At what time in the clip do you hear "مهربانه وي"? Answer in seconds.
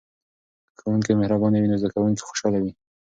1.21-1.67